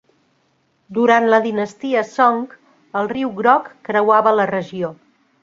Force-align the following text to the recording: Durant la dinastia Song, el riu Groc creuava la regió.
Durant 0.97 1.27
la 1.33 1.39
dinastia 1.43 2.03
Song, 2.13 2.41
el 3.03 3.11
riu 3.13 3.31
Groc 3.43 3.71
creuava 3.91 4.35
la 4.41 4.49
regió. 4.55 4.93